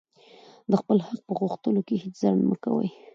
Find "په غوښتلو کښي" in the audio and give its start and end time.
1.27-1.95